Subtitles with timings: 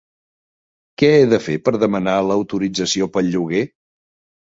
[1.01, 3.67] Que he de fer per demanar l'autorització pel lloguer?